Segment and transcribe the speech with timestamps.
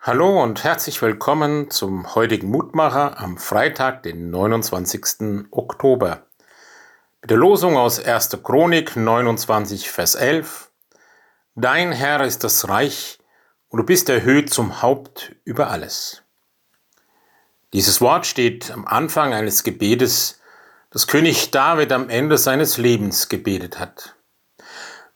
[0.00, 5.48] Hallo und herzlich willkommen zum heutigen Mutmacher am Freitag, den 29.
[5.50, 6.28] Oktober.
[7.20, 8.38] Mit der Losung aus 1.
[8.44, 10.70] Chronik 29, Vers 11.
[11.56, 13.18] Dein Herr ist das Reich
[13.70, 16.22] und du bist erhöht zum Haupt über alles.
[17.72, 20.40] Dieses Wort steht am Anfang eines Gebetes,
[20.90, 24.14] das König David am Ende seines Lebens gebetet hat.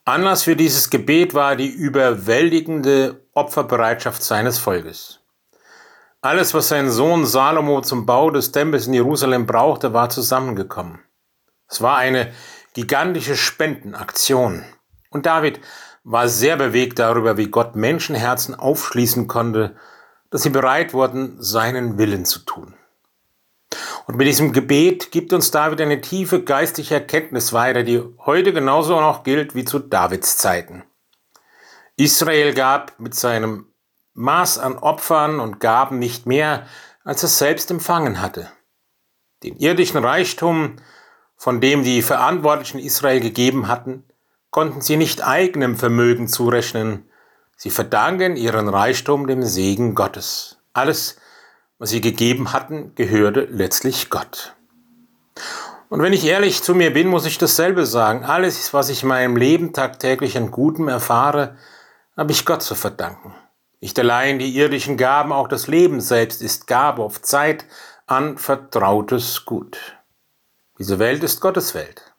[0.04, 5.20] Anlass für dieses Gebet war die überwältigende Opferbereitschaft seines Volkes.
[6.20, 10.98] Alles, was sein Sohn Salomo zum Bau des Tempels in Jerusalem brauchte, war zusammengekommen.
[11.68, 12.32] Es war eine
[12.74, 14.64] gigantische Spendenaktion.
[15.10, 15.60] Und David
[16.02, 19.76] war sehr bewegt darüber, wie Gott Menschenherzen aufschließen konnte,
[20.30, 22.71] dass sie bereit wurden, seinen Willen zu tun.
[24.06, 29.00] Und mit diesem Gebet gibt uns David eine tiefe geistige Erkenntnis weiter, die heute genauso
[29.00, 30.84] noch gilt wie zu Davids Zeiten.
[31.96, 33.66] Israel gab mit seinem
[34.14, 36.66] Maß an Opfern und Gaben nicht mehr,
[37.04, 38.50] als es selbst empfangen hatte.
[39.42, 40.76] Den irdischen Reichtum,
[41.36, 44.04] von dem die Verantwortlichen Israel gegeben hatten,
[44.50, 47.08] konnten sie nicht eigenem Vermögen zurechnen.
[47.56, 50.58] Sie verdanken ihren Reichtum dem Segen Gottes.
[50.72, 51.16] Alles,
[51.90, 54.54] sie gegeben hatten, gehörte letztlich Gott.
[55.88, 58.24] Und wenn ich ehrlich zu mir bin, muss ich dasselbe sagen.
[58.24, 61.56] Alles, was ich in meinem Leben tagtäglich an Gutem erfahre,
[62.16, 63.34] habe ich Gott zu verdanken.
[63.80, 67.66] Nicht allein die irdischen Gaben, auch das Leben selbst ist Gabe auf Zeit
[68.06, 69.76] an vertrautes Gut.
[70.78, 72.14] Diese Welt ist Gottes Welt.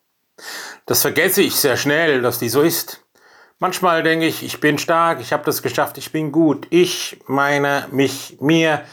[0.86, 3.04] Das vergesse ich sehr schnell, dass die so ist.
[3.60, 6.68] Manchmal denke ich, ich bin stark, ich habe das geschafft, ich bin gut.
[6.70, 8.84] Ich, meine, mich, mir,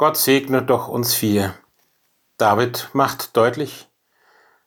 [0.00, 1.54] Gott segne doch uns vier.
[2.38, 3.86] David macht deutlich,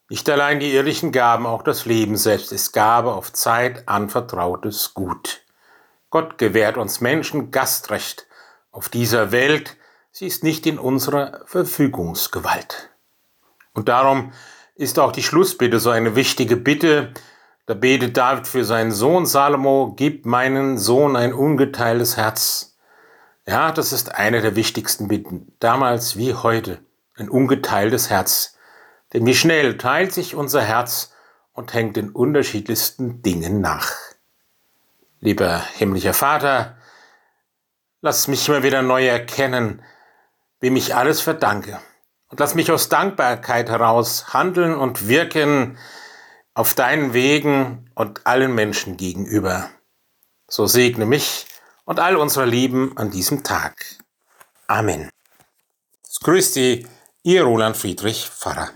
[0.08, 5.42] nicht allein die irdischen Gaben, auch das Leben selbst ist Gabe auf Zeit anvertrautes Gut.
[6.12, 8.28] Gott gewährt uns Menschen Gastrecht
[8.70, 9.76] auf dieser Welt,
[10.12, 12.92] sie ist nicht in unserer Verfügungsgewalt.
[13.74, 14.34] Und darum
[14.76, 17.12] ist auch die Schlussbitte so eine wichtige Bitte.
[17.66, 22.73] Da betet David für seinen Sohn Salomo, gib meinen Sohn ein ungeteiltes Herz
[23.46, 26.80] ja, das ist eine der wichtigsten Bitten, damals wie heute,
[27.16, 28.58] ein ungeteiltes Herz.
[29.12, 31.14] Denn wie schnell teilt sich unser Herz
[31.52, 33.92] und hängt den unterschiedlichsten Dingen nach.
[35.20, 36.78] Lieber himmlischer Vater,
[38.02, 39.82] lass mich immer wieder neu erkennen,
[40.60, 41.80] wem ich alles verdanke.
[42.30, 45.78] Und lass mich aus Dankbarkeit heraus handeln und wirken
[46.56, 49.70] auf deinen Wegen und allen Menschen gegenüber.
[50.48, 51.46] So segne mich
[51.86, 53.76] und all unsere Lieben an diesem Tag.
[54.68, 55.10] Amen.
[56.24, 56.88] Grüß Sie,
[57.24, 58.72] Ihr Roland Friedrich Pfarrer.